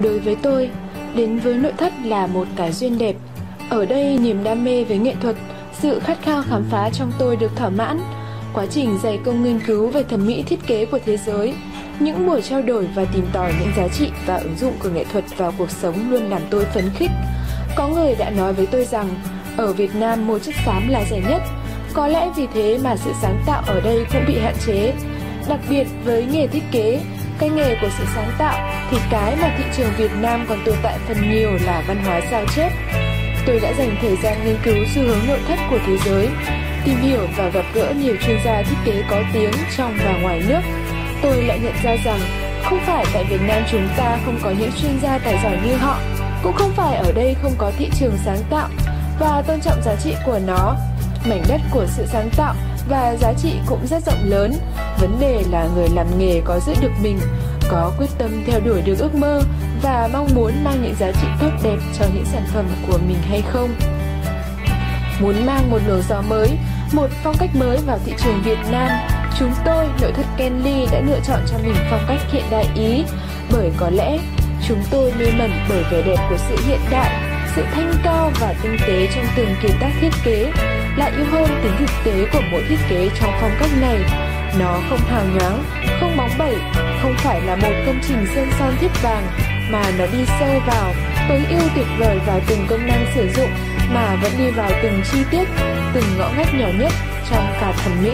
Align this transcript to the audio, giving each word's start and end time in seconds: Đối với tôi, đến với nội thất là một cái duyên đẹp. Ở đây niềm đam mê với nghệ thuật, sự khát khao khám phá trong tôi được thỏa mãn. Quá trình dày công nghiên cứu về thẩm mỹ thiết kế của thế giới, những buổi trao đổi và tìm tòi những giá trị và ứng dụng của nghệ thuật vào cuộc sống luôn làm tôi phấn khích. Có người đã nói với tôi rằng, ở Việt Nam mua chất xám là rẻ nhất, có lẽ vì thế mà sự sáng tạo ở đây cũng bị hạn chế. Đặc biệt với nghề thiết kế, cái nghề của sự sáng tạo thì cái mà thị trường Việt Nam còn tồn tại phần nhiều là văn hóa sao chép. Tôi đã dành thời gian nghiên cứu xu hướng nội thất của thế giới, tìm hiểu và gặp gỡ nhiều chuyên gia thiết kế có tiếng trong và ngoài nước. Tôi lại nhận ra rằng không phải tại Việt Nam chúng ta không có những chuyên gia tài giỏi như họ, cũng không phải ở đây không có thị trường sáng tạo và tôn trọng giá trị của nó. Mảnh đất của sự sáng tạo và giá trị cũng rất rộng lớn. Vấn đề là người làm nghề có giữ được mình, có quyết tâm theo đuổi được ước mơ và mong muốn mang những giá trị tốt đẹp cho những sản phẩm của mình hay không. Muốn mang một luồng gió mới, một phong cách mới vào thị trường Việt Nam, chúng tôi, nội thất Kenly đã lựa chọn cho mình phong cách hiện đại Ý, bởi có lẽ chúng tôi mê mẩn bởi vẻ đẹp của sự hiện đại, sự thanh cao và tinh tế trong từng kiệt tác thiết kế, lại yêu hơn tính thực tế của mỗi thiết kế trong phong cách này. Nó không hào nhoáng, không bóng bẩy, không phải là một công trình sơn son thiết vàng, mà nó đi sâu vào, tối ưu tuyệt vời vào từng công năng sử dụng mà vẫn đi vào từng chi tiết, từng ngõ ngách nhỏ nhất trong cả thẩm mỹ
Đối 0.00 0.18
với 0.18 0.36
tôi, 0.42 0.70
đến 1.14 1.38
với 1.38 1.54
nội 1.54 1.72
thất 1.76 1.92
là 2.04 2.26
một 2.26 2.46
cái 2.56 2.72
duyên 2.72 2.98
đẹp. 2.98 3.16
Ở 3.70 3.86
đây 3.86 4.18
niềm 4.18 4.44
đam 4.44 4.64
mê 4.64 4.84
với 4.84 4.98
nghệ 4.98 5.14
thuật, 5.22 5.36
sự 5.72 6.00
khát 6.00 6.22
khao 6.22 6.42
khám 6.42 6.64
phá 6.70 6.90
trong 6.92 7.12
tôi 7.18 7.36
được 7.36 7.56
thỏa 7.56 7.68
mãn. 7.68 8.00
Quá 8.54 8.66
trình 8.70 8.98
dày 9.02 9.18
công 9.24 9.44
nghiên 9.44 9.60
cứu 9.66 9.88
về 9.88 10.04
thẩm 10.04 10.26
mỹ 10.26 10.42
thiết 10.42 10.66
kế 10.66 10.84
của 10.84 10.98
thế 11.06 11.16
giới, 11.16 11.54
những 12.00 12.26
buổi 12.26 12.42
trao 12.42 12.62
đổi 12.62 12.88
và 12.94 13.04
tìm 13.04 13.26
tòi 13.32 13.52
những 13.60 13.72
giá 13.76 13.88
trị 13.88 14.10
và 14.26 14.36
ứng 14.36 14.56
dụng 14.58 14.72
của 14.82 14.88
nghệ 14.88 15.04
thuật 15.12 15.24
vào 15.36 15.52
cuộc 15.58 15.70
sống 15.70 16.10
luôn 16.10 16.22
làm 16.22 16.42
tôi 16.50 16.64
phấn 16.64 16.90
khích. 16.96 17.10
Có 17.76 17.88
người 17.88 18.14
đã 18.14 18.30
nói 18.30 18.52
với 18.52 18.66
tôi 18.66 18.84
rằng, 18.84 19.08
ở 19.56 19.72
Việt 19.72 19.94
Nam 19.94 20.26
mua 20.26 20.38
chất 20.38 20.54
xám 20.66 20.88
là 20.88 21.04
rẻ 21.10 21.20
nhất, 21.28 21.42
có 21.94 22.08
lẽ 22.08 22.30
vì 22.36 22.46
thế 22.54 22.78
mà 22.84 22.96
sự 22.96 23.10
sáng 23.22 23.42
tạo 23.46 23.62
ở 23.66 23.80
đây 23.80 24.04
cũng 24.12 24.22
bị 24.26 24.38
hạn 24.38 24.54
chế. 24.66 24.92
Đặc 25.48 25.60
biệt 25.70 25.86
với 26.04 26.26
nghề 26.32 26.46
thiết 26.46 26.62
kế, 26.72 27.00
cái 27.40 27.48
nghề 27.48 27.76
của 27.80 27.88
sự 27.98 28.04
sáng 28.14 28.32
tạo 28.38 28.70
thì 28.90 28.98
cái 29.10 29.36
mà 29.42 29.54
thị 29.58 29.64
trường 29.76 29.92
Việt 29.98 30.10
Nam 30.20 30.44
còn 30.48 30.58
tồn 30.64 30.74
tại 30.82 30.98
phần 31.08 31.30
nhiều 31.30 31.50
là 31.64 31.82
văn 31.86 32.04
hóa 32.04 32.20
sao 32.30 32.44
chép. 32.56 32.72
Tôi 33.46 33.60
đã 33.60 33.72
dành 33.78 33.96
thời 34.02 34.16
gian 34.22 34.44
nghiên 34.44 34.56
cứu 34.62 34.84
xu 34.94 35.02
hướng 35.02 35.26
nội 35.28 35.38
thất 35.48 35.58
của 35.70 35.78
thế 35.86 35.96
giới, 36.04 36.28
tìm 36.84 36.96
hiểu 36.96 37.26
và 37.36 37.48
gặp 37.48 37.64
gỡ 37.74 37.94
nhiều 38.02 38.16
chuyên 38.26 38.36
gia 38.44 38.62
thiết 38.62 38.76
kế 38.84 39.02
có 39.10 39.22
tiếng 39.32 39.50
trong 39.76 39.96
và 40.04 40.18
ngoài 40.22 40.42
nước. 40.48 40.60
Tôi 41.22 41.42
lại 41.42 41.58
nhận 41.62 41.74
ra 41.82 41.96
rằng 42.04 42.20
không 42.64 42.80
phải 42.86 43.04
tại 43.12 43.24
Việt 43.30 43.40
Nam 43.48 43.62
chúng 43.70 43.88
ta 43.96 44.18
không 44.24 44.38
có 44.42 44.50
những 44.50 44.70
chuyên 44.82 45.00
gia 45.02 45.18
tài 45.18 45.38
giỏi 45.42 45.58
như 45.66 45.74
họ, 45.74 45.98
cũng 46.42 46.52
không 46.56 46.72
phải 46.76 46.96
ở 46.96 47.12
đây 47.12 47.36
không 47.42 47.54
có 47.58 47.72
thị 47.78 47.90
trường 48.00 48.16
sáng 48.24 48.42
tạo 48.50 48.68
và 49.20 49.42
tôn 49.46 49.60
trọng 49.60 49.82
giá 49.82 49.94
trị 50.04 50.14
của 50.26 50.38
nó. 50.46 50.76
Mảnh 51.28 51.42
đất 51.48 51.60
của 51.70 51.86
sự 51.86 52.06
sáng 52.06 52.30
tạo 52.36 52.54
và 52.88 53.16
giá 53.20 53.32
trị 53.32 53.52
cũng 53.66 53.86
rất 53.86 54.06
rộng 54.06 54.24
lớn. 54.24 54.52
Vấn 55.00 55.20
đề 55.20 55.44
là 55.50 55.68
người 55.74 55.88
làm 55.88 56.18
nghề 56.18 56.40
có 56.44 56.60
giữ 56.60 56.72
được 56.80 56.92
mình, 57.02 57.20
có 57.68 57.92
quyết 57.98 58.10
tâm 58.18 58.42
theo 58.46 58.60
đuổi 58.60 58.82
được 58.82 58.98
ước 58.98 59.14
mơ 59.14 59.42
và 59.82 60.08
mong 60.12 60.28
muốn 60.34 60.52
mang 60.64 60.82
những 60.82 60.94
giá 61.00 61.12
trị 61.12 61.26
tốt 61.40 61.50
đẹp 61.62 61.78
cho 61.98 62.04
những 62.14 62.24
sản 62.24 62.42
phẩm 62.54 62.66
của 62.86 62.98
mình 63.08 63.22
hay 63.28 63.42
không. 63.42 63.70
Muốn 65.20 65.46
mang 65.46 65.70
một 65.70 65.78
luồng 65.86 66.02
gió 66.08 66.22
mới, 66.22 66.58
một 66.92 67.10
phong 67.22 67.36
cách 67.38 67.50
mới 67.54 67.78
vào 67.86 67.98
thị 68.06 68.12
trường 68.18 68.42
Việt 68.42 68.58
Nam, 68.70 68.88
chúng 69.38 69.52
tôi, 69.64 69.86
nội 70.02 70.12
thất 70.12 70.26
Kenly 70.36 70.86
đã 70.92 71.00
lựa 71.00 71.20
chọn 71.26 71.40
cho 71.46 71.58
mình 71.64 71.74
phong 71.90 72.04
cách 72.08 72.20
hiện 72.30 72.44
đại 72.50 72.66
Ý, 72.74 73.04
bởi 73.52 73.70
có 73.76 73.90
lẽ 73.90 74.18
chúng 74.68 74.82
tôi 74.90 75.12
mê 75.18 75.26
mẩn 75.38 75.50
bởi 75.68 75.82
vẻ 75.90 76.02
đẹp 76.02 76.26
của 76.30 76.36
sự 76.48 76.56
hiện 76.66 76.80
đại, 76.90 77.29
sự 77.56 77.62
thanh 77.72 77.92
cao 78.02 78.32
và 78.40 78.54
tinh 78.62 78.76
tế 78.86 79.08
trong 79.14 79.24
từng 79.36 79.54
kiệt 79.62 79.70
tác 79.80 79.90
thiết 80.00 80.10
kế, 80.24 80.52
lại 80.96 81.12
yêu 81.16 81.26
hơn 81.30 81.60
tính 81.62 81.72
thực 81.78 81.90
tế 82.04 82.24
của 82.32 82.40
mỗi 82.50 82.62
thiết 82.68 82.78
kế 82.88 83.08
trong 83.20 83.30
phong 83.40 83.56
cách 83.60 83.70
này. 83.80 83.98
Nó 84.58 84.80
không 84.90 84.98
hào 84.98 85.24
nhoáng, 85.24 85.64
không 86.00 86.16
bóng 86.16 86.30
bẩy, 86.38 86.54
không 87.02 87.14
phải 87.16 87.40
là 87.40 87.56
một 87.56 87.72
công 87.86 88.00
trình 88.08 88.26
sơn 88.34 88.48
son 88.58 88.74
thiết 88.80 88.90
vàng, 89.02 89.26
mà 89.70 89.82
nó 89.98 90.04
đi 90.12 90.24
sâu 90.40 90.60
vào, 90.66 90.94
tối 91.28 91.40
ưu 91.50 91.68
tuyệt 91.74 91.86
vời 91.98 92.18
vào 92.26 92.40
từng 92.46 92.66
công 92.68 92.86
năng 92.86 93.06
sử 93.14 93.28
dụng 93.36 93.50
mà 93.94 94.16
vẫn 94.22 94.32
đi 94.38 94.50
vào 94.50 94.70
từng 94.82 95.02
chi 95.12 95.18
tiết, 95.30 95.44
từng 95.94 96.04
ngõ 96.18 96.30
ngách 96.36 96.54
nhỏ 96.54 96.68
nhất 96.78 96.92
trong 97.30 97.46
cả 97.60 97.72
thẩm 97.84 97.92
mỹ 98.02 98.10